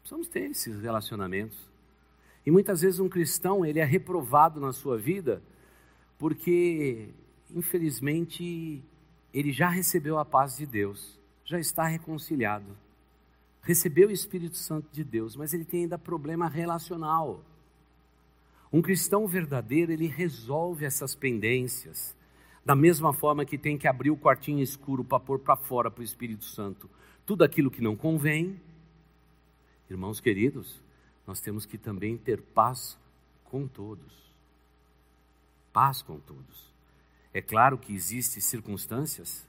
[0.00, 1.58] Precisamos ter esses relacionamentos.
[2.44, 5.42] E muitas vezes um cristão, ele é reprovado na sua vida
[6.18, 7.08] porque,
[7.54, 8.82] infelizmente,
[9.32, 12.76] ele já recebeu a paz de Deus, já está reconciliado,
[13.62, 17.42] recebeu o Espírito Santo de Deus, mas ele tem ainda problema relacional.
[18.72, 22.14] Um cristão verdadeiro, ele resolve essas pendências,
[22.64, 26.00] da mesma forma que tem que abrir o quartinho escuro para pôr para fora para
[26.00, 26.88] o Espírito Santo
[27.24, 28.60] tudo aquilo que não convém.
[29.88, 30.80] Irmãos queridos,
[31.26, 32.98] nós temos que também ter paz
[33.44, 34.12] com todos.
[35.72, 36.72] Paz com todos.
[37.32, 39.46] É claro que existem circunstâncias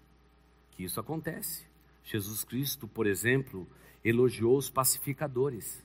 [0.72, 1.66] que isso acontece.
[2.04, 3.68] Jesus Cristo, por exemplo,
[4.04, 5.84] elogiou os pacificadores,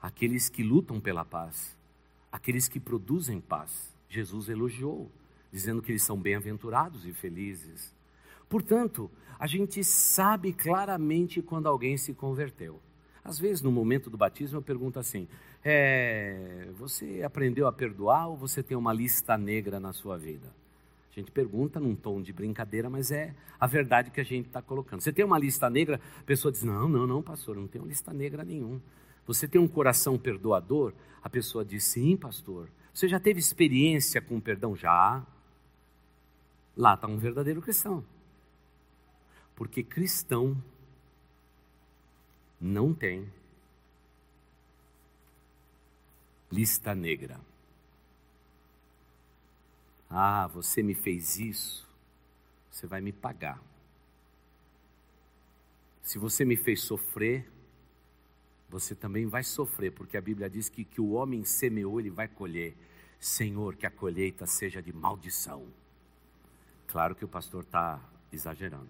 [0.00, 1.76] aqueles que lutam pela paz,
[2.30, 3.94] aqueles que produzem paz.
[4.08, 5.10] Jesus elogiou
[5.52, 7.94] dizendo que eles são bem-aventurados e felizes.
[8.48, 12.80] Portanto, a gente sabe claramente quando alguém se converteu.
[13.24, 15.28] Às vezes, no momento do batismo, eu pergunto assim:
[15.64, 20.48] é, você aprendeu a perdoar ou você tem uma lista negra na sua vida?
[21.12, 24.62] A gente pergunta num tom de brincadeira, mas é a verdade que a gente está
[24.62, 25.00] colocando.
[25.00, 26.00] Você tem uma lista negra?
[26.20, 28.80] A pessoa diz: não, não, não, pastor, não tenho lista negra nenhum.
[29.26, 30.94] Você tem um coração perdoador?
[31.22, 32.68] A pessoa diz: Sim, pastor.
[32.94, 34.74] Você já teve experiência com perdão?
[34.74, 35.24] Já.
[36.78, 38.04] Lá está um verdadeiro cristão.
[39.56, 40.56] Porque cristão
[42.60, 43.28] não tem
[46.52, 47.40] lista negra.
[50.08, 51.84] Ah, você me fez isso,
[52.70, 53.60] você vai me pagar.
[56.00, 57.50] Se você me fez sofrer,
[58.68, 62.28] você também vai sofrer, porque a Bíblia diz que que o homem semeou, ele vai
[62.28, 62.76] colher.
[63.18, 65.66] Senhor, que a colheita seja de maldição.
[66.88, 68.00] Claro que o pastor está
[68.32, 68.88] exagerando.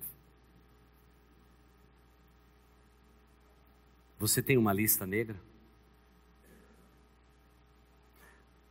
[4.19, 5.37] Você tem uma lista negra?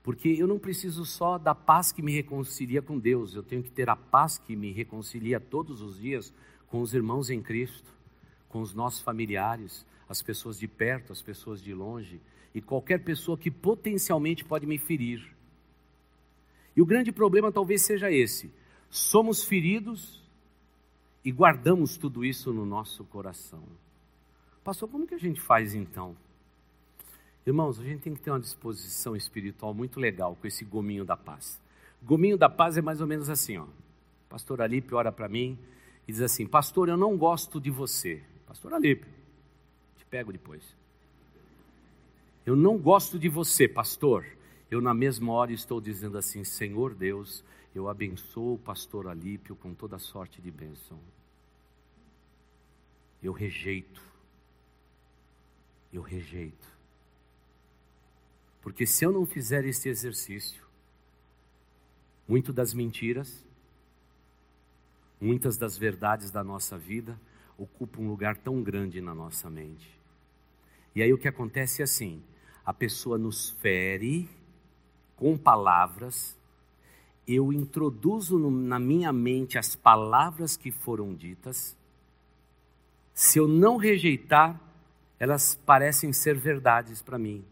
[0.03, 3.69] Porque eu não preciso só da paz que me reconcilia com Deus, eu tenho que
[3.69, 6.33] ter a paz que me reconcilia todos os dias
[6.67, 7.91] com os irmãos em Cristo,
[8.47, 12.21] com os nossos familiares, as pessoas de perto, as pessoas de longe
[12.55, 15.35] e qualquer pessoa que potencialmente pode me ferir.
[16.75, 18.49] E o grande problema talvez seja esse:
[18.89, 20.21] somos feridos
[21.23, 23.63] e guardamos tudo isso no nosso coração.
[24.63, 26.15] Pastor, como que a gente faz então?
[27.45, 31.15] Irmãos, a gente tem que ter uma disposição espiritual muito legal com esse gominho da
[31.15, 31.59] paz.
[32.03, 33.65] Gominho da paz é mais ou menos assim, ó.
[34.29, 35.57] Pastor Alípio ora para mim
[36.07, 38.21] e diz assim: Pastor, eu não gosto de você.
[38.45, 39.09] Pastor Alípio,
[39.97, 40.63] te pego depois.
[42.45, 44.25] Eu não gosto de você, pastor.
[44.69, 47.43] Eu, na mesma hora, estou dizendo assim: Senhor Deus,
[47.77, 50.99] eu abençoo o pastor Alípio com toda sorte de bênção.
[53.21, 54.01] Eu rejeito.
[55.91, 56.77] Eu rejeito
[58.67, 60.61] porque se eu não fizer este exercício,
[62.27, 63.41] muito das mentiras,
[65.21, 67.17] muitas das verdades da nossa vida
[67.57, 69.89] ocupam um lugar tão grande na nossa mente.
[70.93, 72.21] E aí o que acontece é assim:
[72.65, 74.29] a pessoa nos fere
[75.15, 76.36] com palavras,
[77.27, 81.75] eu introduzo no, na minha mente as palavras que foram ditas,
[83.13, 84.61] se eu não rejeitar,
[85.19, 87.43] elas parecem ser verdades para mim.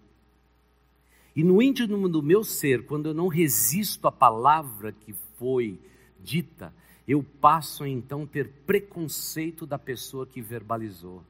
[1.35, 5.77] E no íntimo do meu ser, quando eu não resisto à palavra que foi
[6.23, 6.73] dita,
[7.07, 11.21] eu passo a então ter preconceito da pessoa que verbalizou.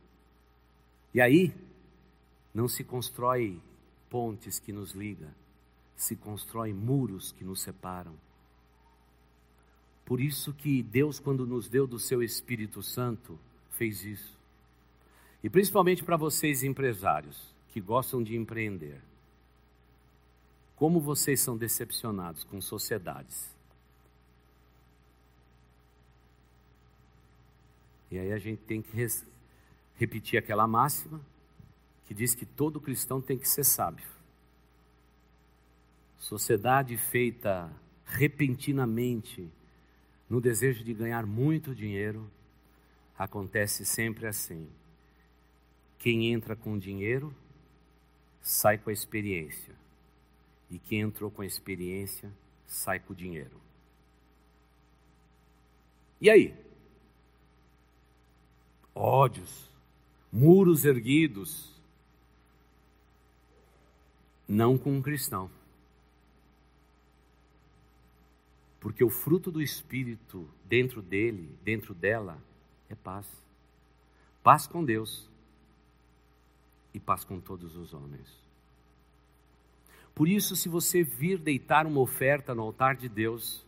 [1.14, 1.54] E aí,
[2.54, 3.60] não se constrói
[4.10, 5.30] pontes que nos ligam,
[5.96, 8.14] se constrói muros que nos separam.
[10.06, 13.40] Por isso que Deus, quando nos deu do seu Espírito Santo,
[13.72, 14.38] fez isso.
[15.44, 19.02] E principalmente para vocês empresários que gostam de empreender.
[20.76, 23.54] Como vocês são decepcionados com sociedades.
[28.12, 28.96] E aí a gente tem que
[29.96, 31.20] repetir aquela máxima
[32.06, 34.08] que diz que todo cristão tem que ser sábio.
[36.18, 37.72] Sociedade feita
[38.06, 39.50] repentinamente
[40.30, 42.30] no desejo de ganhar muito dinheiro,
[43.18, 44.68] acontece sempre assim.
[46.00, 47.34] Quem entra com dinheiro
[48.42, 49.74] sai com a experiência.
[50.70, 52.32] E quem entrou com a experiência
[52.66, 53.62] sai com o dinheiro.
[56.20, 56.56] E aí?
[58.94, 59.70] Ódios,
[60.32, 61.74] muros erguidos.
[64.48, 65.50] Não com um cristão.
[68.86, 72.40] Porque o fruto do Espírito dentro dele, dentro dela,
[72.88, 73.26] é paz.
[74.44, 75.28] Paz com Deus
[76.94, 78.30] e paz com todos os homens.
[80.14, 83.66] Por isso, se você vir deitar uma oferta no altar de Deus,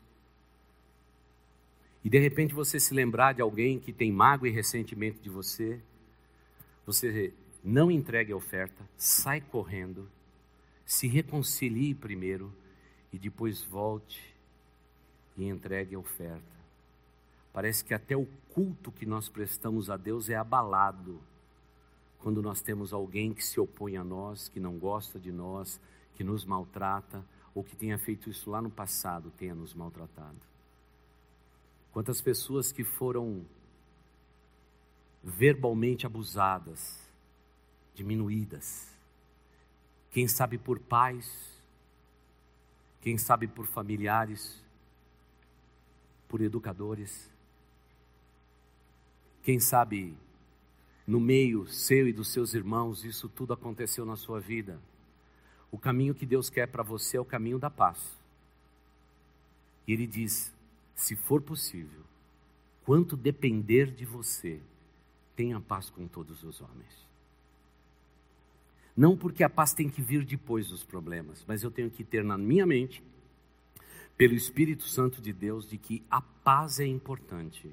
[2.03, 5.81] e de repente você se lembrar de alguém que tem mágoa e ressentimento de você,
[6.85, 10.07] você não entregue a oferta, sai correndo,
[10.85, 12.53] se reconcilie primeiro
[13.11, 14.36] e depois volte
[15.37, 16.57] e entregue a oferta.
[17.53, 21.19] Parece que até o culto que nós prestamos a Deus é abalado
[22.19, 25.79] quando nós temos alguém que se opõe a nós, que não gosta de nós,
[26.15, 27.23] que nos maltrata
[27.53, 30.37] ou que tenha feito isso lá no passado tenha nos maltratado.
[31.91, 33.45] Quantas pessoas que foram
[35.23, 36.99] verbalmente abusadas,
[37.95, 38.87] diminuídas,
[40.11, 41.27] quem sabe por pais,
[43.01, 44.63] quem sabe por familiares,
[46.27, 47.29] por educadores,
[49.43, 50.13] quem sabe
[51.05, 54.77] no meio seu e dos seus irmãos, isso tudo aconteceu na sua vida.
[55.71, 58.17] O caminho que Deus quer para você é o caminho da paz.
[59.87, 60.53] E Ele diz:
[60.93, 62.01] se for possível,
[62.83, 64.59] quanto depender de você,
[65.35, 67.07] tenha paz com todos os homens.
[68.97, 72.23] Não porque a paz tem que vir depois dos problemas, mas eu tenho que ter
[72.23, 73.03] na minha mente,
[74.17, 77.71] pelo Espírito Santo de Deus, de que a paz é importante.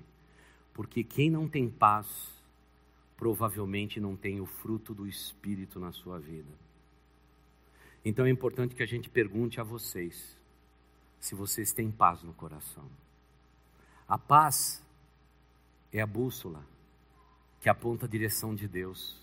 [0.75, 2.07] Porque quem não tem paz,
[3.17, 6.53] provavelmente não tem o fruto do Espírito na sua vida.
[8.05, 10.37] Então é importante que a gente pergunte a vocês
[11.19, 12.85] se vocês têm paz no coração.
[14.07, 14.85] A paz
[15.91, 16.63] é a bússola
[17.63, 19.17] que aponta a direção de Deus.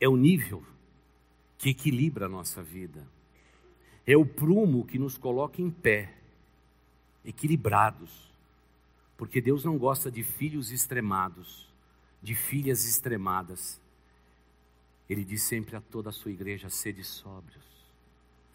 [0.00, 0.64] É o nível
[1.56, 3.06] que equilibra a nossa vida.
[4.08, 6.14] É o prumo que nos coloca em pé,
[7.22, 8.32] equilibrados.
[9.18, 11.68] Porque Deus não gosta de filhos extremados,
[12.22, 13.78] de filhas extremadas.
[15.10, 17.66] Ele diz sempre a toda a sua igreja: sede sóbrios,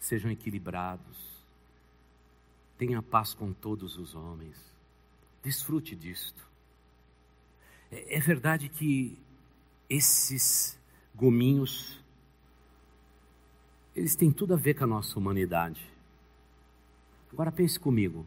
[0.00, 1.18] sejam equilibrados,
[2.76, 4.56] tenha paz com todos os homens,
[5.40, 6.44] desfrute disto.
[7.92, 9.16] É, é verdade que
[9.88, 10.76] esses
[11.14, 12.02] gominhos,
[13.94, 15.80] eles têm tudo a ver com a nossa humanidade.
[17.32, 18.26] Agora pense comigo,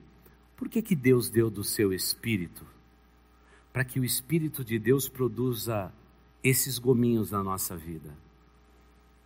[0.55, 2.65] por que, que Deus deu do seu Espírito?
[3.71, 5.93] Para que o Espírito de Deus produza
[6.43, 8.15] esses gominhos na nossa vida.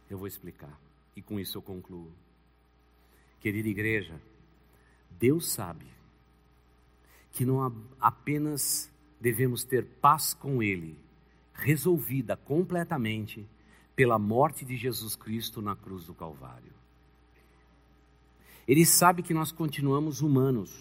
[0.10, 0.78] Eu vou explicar
[1.16, 2.12] e com isso eu concluo.
[3.39, 4.20] Querida igreja,
[5.10, 5.86] Deus sabe
[7.32, 7.62] que não
[8.00, 10.98] apenas devemos ter paz com Ele,
[11.54, 13.48] resolvida completamente
[13.96, 16.72] pela morte de Jesus Cristo na cruz do Calvário.
[18.68, 20.72] Ele sabe que nós continuamos humanos,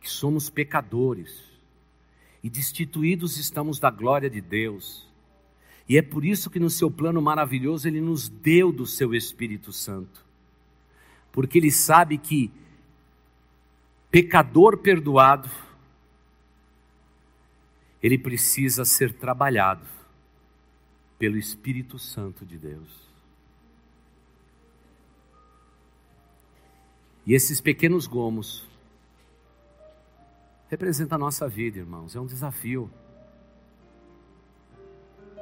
[0.00, 1.44] que somos pecadores
[2.42, 5.08] e destituídos estamos da glória de Deus.
[5.88, 9.72] E é por isso que no seu plano maravilhoso ele nos deu do seu Espírito
[9.72, 10.24] Santo.
[11.32, 12.50] Porque ele sabe que
[14.10, 15.50] pecador perdoado
[18.02, 19.95] ele precisa ser trabalhado
[21.18, 23.06] pelo Espírito Santo de Deus.
[27.26, 28.68] E esses pequenos gomos
[30.68, 32.90] representam a nossa vida, irmãos, é um desafio.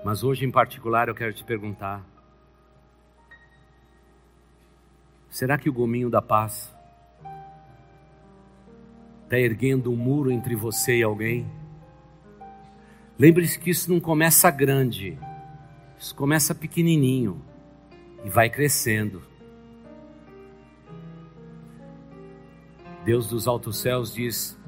[0.04, 2.04] Mas hoje em particular eu quero te perguntar:
[5.28, 6.74] será que o gominho da paz
[9.24, 11.46] está erguendo um muro entre você e alguém?
[13.18, 15.18] Lembre-se que isso não começa grande,
[15.98, 17.40] isso começa pequenininho
[18.24, 19.22] e vai crescendo.
[23.04, 24.58] Deus dos altos céus diz: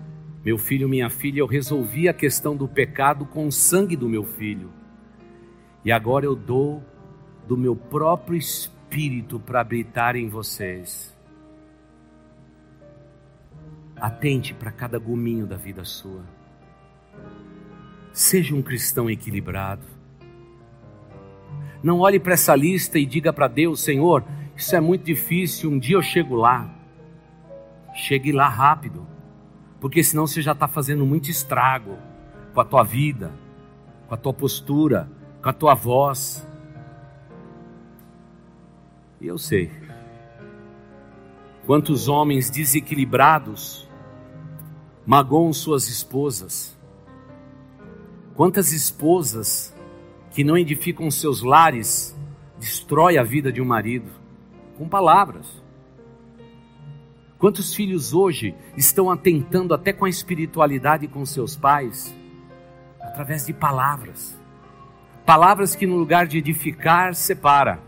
[0.44, 4.24] Meu filho, minha filha, eu resolvi a questão do pecado com o sangue do meu
[4.24, 4.70] filho,
[5.84, 6.84] e agora eu dou
[7.48, 11.16] do meu próprio espírito para habitar em vocês.
[13.96, 16.22] Atente para cada gominho da vida sua.
[18.12, 19.95] Seja um cristão equilibrado.
[21.82, 24.24] Não olhe para essa lista e diga para Deus: Senhor,
[24.56, 26.70] isso é muito difícil, um dia eu chego lá.
[27.94, 29.06] Chegue lá rápido,
[29.80, 31.96] porque senão você já está fazendo muito estrago
[32.52, 33.32] com a tua vida,
[34.06, 35.10] com a tua postura,
[35.42, 36.46] com a tua voz.
[39.20, 39.70] E eu sei
[41.66, 43.88] quantos homens desequilibrados
[45.06, 46.76] magoam suas esposas
[48.36, 49.74] Quantas esposas
[50.36, 52.14] que não edificam seus lares
[52.58, 54.10] destrói a vida de um marido
[54.76, 55.46] com palavras?
[57.38, 62.14] Quantos filhos hoje estão atentando até com a espiritualidade com seus pais
[63.00, 64.38] através de palavras?
[65.24, 67.80] Palavras que no lugar de edificar separa.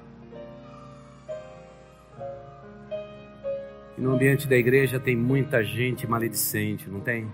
[3.99, 7.31] E no ambiente da igreja tem muita gente maledicente, não tem?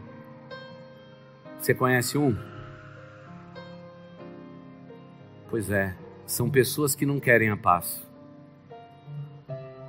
[1.60, 2.36] Você conhece um?
[5.54, 5.94] Pois é,
[6.26, 8.04] são pessoas que não querem a paz.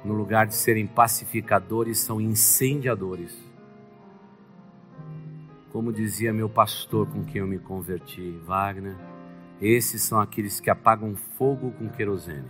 [0.03, 3.35] No lugar de serem pacificadores, são incendiadores.
[5.71, 8.95] Como dizia meu pastor com quem eu me converti, Wagner,
[9.59, 12.47] esses são aqueles que apagam fogo com querosene.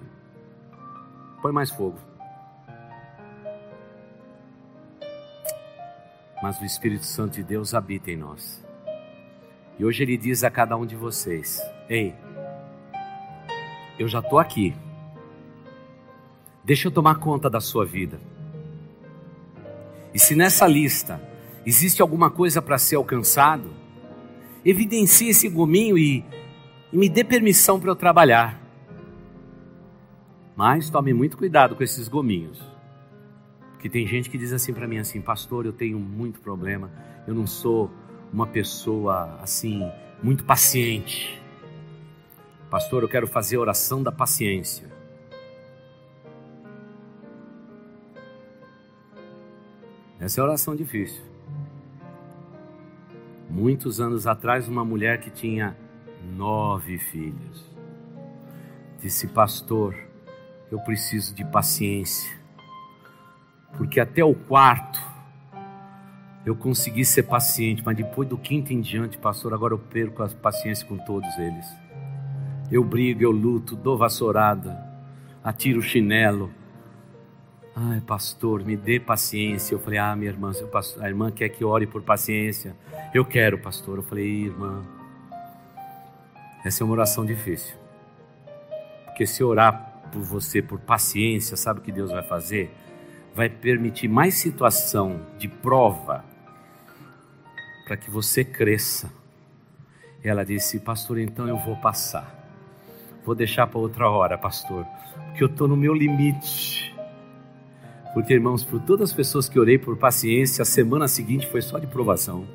[1.42, 1.98] Põe mais fogo.
[6.44, 8.62] Mas o Espírito Santo de Deus habita em nós.
[9.80, 12.14] E hoje ele diz a cada um de vocês: Ei,
[13.98, 14.76] eu já estou aqui.
[16.64, 18.20] Deixa eu tomar conta da sua vida.
[20.14, 21.22] E se nessa lista
[21.66, 23.70] existe alguma coisa para ser alcançado,
[24.64, 26.24] evidencie esse gominho e,
[26.92, 28.62] e me dê permissão para eu trabalhar.
[30.56, 32.64] Mas tome muito cuidado com esses gominhos.
[33.72, 36.90] Porque tem gente que diz assim para mim assim, pastor, eu tenho muito problema,
[37.28, 37.92] eu não sou
[38.34, 39.88] uma pessoa assim
[40.24, 41.40] muito paciente.
[42.70, 44.90] Pastor, eu quero fazer a oração da paciência.
[50.20, 51.24] Essa é a oração difícil.
[53.50, 55.78] Muitos anos atrás, uma mulher que tinha
[56.36, 57.64] nove filhos
[59.00, 59.96] disse: Pastor,
[60.72, 62.36] eu preciso de paciência,
[63.78, 65.00] porque até o quarto
[66.46, 70.30] eu consegui ser paciente, mas depois do quinto em diante, pastor, agora eu perco a
[70.30, 71.85] paciência com todos eles.
[72.72, 74.78] Eu brigo, eu luto, dou vassourada,
[75.44, 76.52] atiro o chinelo.
[77.76, 79.76] Ai, pastor, me dê paciência.
[79.76, 80.52] Eu falei, ah, minha irmã,
[81.00, 82.76] a irmã quer que ore por paciência.
[83.14, 83.98] Eu quero, pastor.
[83.98, 84.84] Eu falei, irmã,
[86.64, 87.76] essa é uma oração difícil.
[89.06, 92.74] Porque se orar por você por paciência, sabe o que Deus vai fazer?
[93.36, 96.26] Vai permitir mais situação de prova
[97.86, 99.12] para que você cresça.
[100.24, 102.45] Ela disse, pastor, então eu vou passar.
[103.26, 104.86] Vou deixar para outra hora, pastor,
[105.26, 106.96] porque eu estou no meu limite.
[108.14, 111.80] Porque, irmãos, por todas as pessoas que orei por paciência, a semana seguinte foi só
[111.80, 112.48] de provação.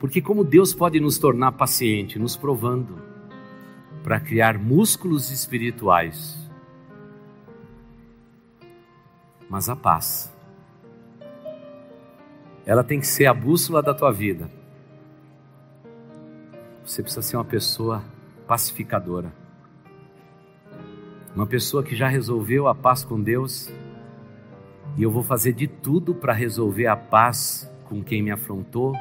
[0.00, 3.00] Porque, como Deus pode nos tornar paciente, nos provando,
[4.02, 6.38] para criar músculos espirituais.
[9.50, 10.32] Mas a paz
[12.68, 14.50] ela tem que ser a bússola da tua vida.
[16.84, 18.04] Você precisa ser uma pessoa
[18.46, 19.32] pacificadora.
[21.38, 23.72] Uma pessoa que já resolveu a paz com Deus.
[24.96, 28.92] E eu vou fazer de tudo para resolver a paz com quem me afrontou,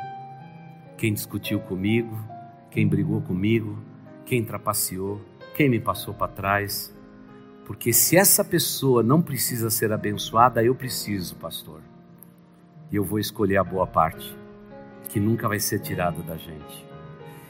[1.00, 2.16] quem discutiu comigo,
[2.70, 3.76] quem brigou comigo,
[4.24, 5.20] quem trapaceou,
[5.56, 6.96] quem me passou para trás.
[7.66, 11.82] Porque se essa pessoa não precisa ser abençoada, eu preciso, pastor
[12.92, 14.38] e eu vou escolher a boa parte,
[15.10, 16.86] que nunca vai ser tirada da gente.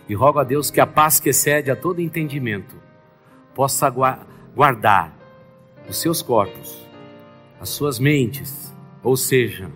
[0.08, 2.78] E rogo a Deus que a paz que excede a todo entendimento
[3.54, 3.86] possa
[4.58, 5.16] guardar
[5.88, 6.84] os seus corpos,
[7.62, 9.70] as suas mentes, ou seja,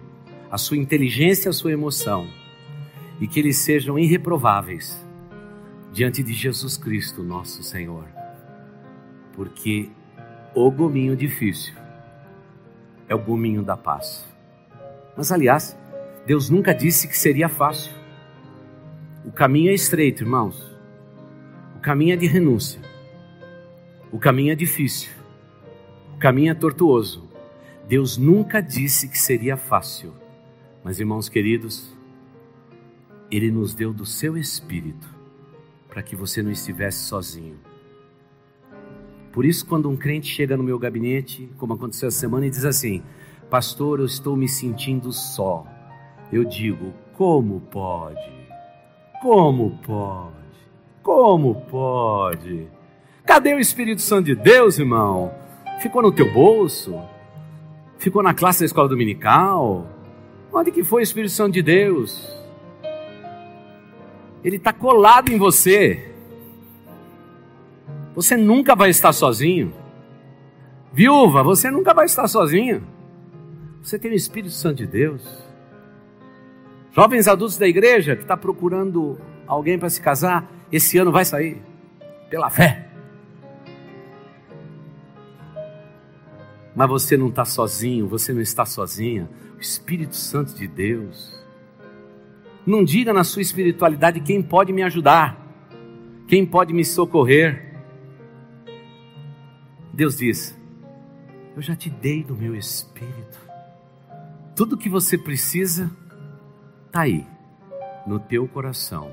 [0.50, 2.28] a sua inteligência, a sua emoção,
[3.20, 5.00] e que eles sejam irreprováveis
[5.94, 8.08] diante de Jesus Cristo, nosso Senhor.
[9.34, 9.88] Porque
[10.56, 11.76] o gominho difícil
[13.08, 14.26] é o gominho da paz.
[15.16, 15.78] Mas, aliás,
[16.26, 17.94] Deus nunca disse que seria fácil.
[19.24, 20.76] O caminho é estreito, irmãos.
[21.78, 22.91] O caminho é de renúncia.
[24.12, 25.09] O caminho é difícil.
[26.16, 27.30] O caminho é tortuoso.
[27.88, 30.14] Deus nunca disse que seria fácil.
[30.84, 31.95] Mas, irmãos queridos,
[33.32, 35.07] Ele nos deu do seu espírito
[35.88, 37.57] para que você não estivesse sozinho.
[39.32, 42.66] Por isso, quando um crente chega no meu gabinete, como aconteceu essa semana, e diz
[42.66, 43.01] assim:
[43.49, 45.66] Pastor, eu estou me sentindo só.
[46.34, 48.32] Eu digo: Como pode?
[49.22, 50.36] Como pode?
[51.01, 52.68] Como pode?
[53.32, 55.34] Cadê o Espírito Santo de Deus, irmão?
[55.80, 57.02] Ficou no teu bolso?
[57.98, 59.88] Ficou na classe da escola dominical?
[60.52, 62.30] Onde que foi o Espírito Santo de Deus?
[64.44, 66.12] Ele está colado em você.
[68.14, 69.74] Você nunca vai estar sozinho.
[70.92, 72.86] Viúva, você nunca vai estar sozinho.
[73.82, 75.26] Você tem o Espírito Santo de Deus.
[76.92, 79.18] Jovens adultos da igreja que está procurando
[79.48, 81.62] alguém para se casar, esse ano vai sair
[82.30, 82.91] pela fé.
[86.76, 89.30] Mas você não está sozinho, você não está sozinha.
[89.58, 91.40] O Espírito Santo de Deus.
[92.66, 95.38] Não diga na sua espiritualidade quem pode me ajudar,
[96.28, 97.76] quem pode me socorrer.
[99.94, 100.58] Deus diz:
[101.56, 103.40] Eu já te dei do meu Espírito.
[104.56, 105.92] Tudo que você precisa
[106.86, 107.26] está aí,
[108.06, 109.12] no teu coração.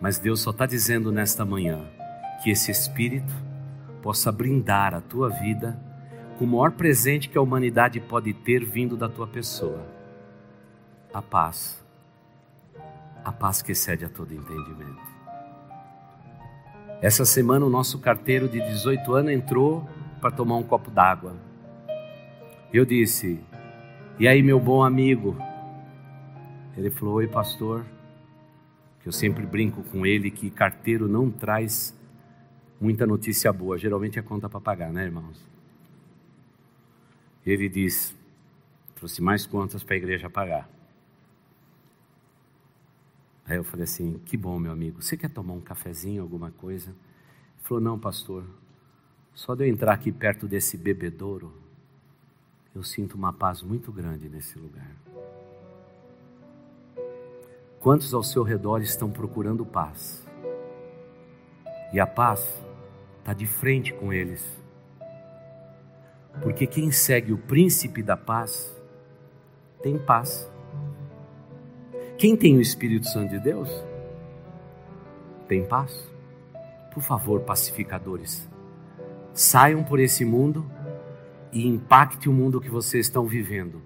[0.00, 1.84] Mas Deus só está dizendo nesta manhã
[2.42, 3.32] que esse Espírito
[4.00, 5.89] possa brindar a tua vida
[6.40, 9.86] o maior presente que a humanidade pode ter vindo da tua pessoa:
[11.12, 11.84] a paz.
[13.24, 15.10] A paz que excede a todo entendimento.
[17.02, 19.86] Essa semana, o nosso carteiro de 18 anos entrou
[20.20, 21.36] para tomar um copo d'água.
[22.72, 23.40] Eu disse:
[24.20, 25.34] e aí, meu bom amigo?
[26.76, 27.86] Ele falou: Oi, pastor.
[29.00, 31.98] Que eu sempre brinco com ele que carteiro não traz
[32.78, 33.78] muita notícia boa.
[33.78, 35.42] Geralmente é conta para pagar, né, irmãos?
[37.44, 38.14] Ele diz:
[38.94, 40.68] Trouxe mais contas para a igreja pagar.
[43.46, 45.02] Aí eu falei assim: Que bom, meu amigo.
[45.02, 46.90] Você quer tomar um cafezinho, alguma coisa?
[46.90, 48.44] Ele falou: Não, pastor.
[49.34, 51.52] Só de eu entrar aqui perto desse bebedouro
[52.74, 54.94] eu sinto uma paz muito grande nesse lugar.
[57.80, 60.24] Quantos ao seu redor estão procurando paz?
[61.92, 62.62] E a paz
[63.18, 64.59] está de frente com eles.
[66.42, 68.74] Porque quem segue o príncipe da paz
[69.82, 70.50] tem paz.
[72.16, 73.68] Quem tem o Espírito Santo de Deus
[75.48, 76.08] tem paz.
[76.92, 78.48] Por favor, pacificadores,
[79.32, 80.64] saiam por esse mundo
[81.52, 83.82] e impacte o mundo que vocês estão vivendo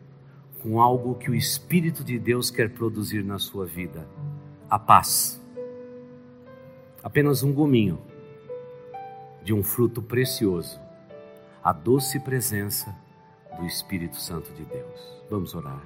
[0.64, 4.08] com algo que o Espírito de Deus quer produzir na sua vida:
[4.68, 5.40] a paz.
[7.02, 8.00] Apenas um gominho
[9.42, 10.80] de um fruto precioso,
[11.64, 12.94] a doce presença
[13.58, 15.00] do Espírito Santo de Deus.
[15.30, 15.80] Vamos orar.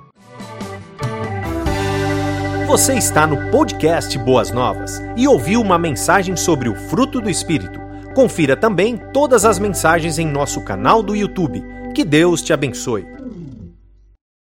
[2.67, 7.79] Você está no podcast Boas Novas e ouviu uma mensagem sobre o fruto do Espírito.
[8.13, 11.63] Confira também todas as mensagens em nosso canal do YouTube.
[11.95, 13.07] Que Deus te abençoe.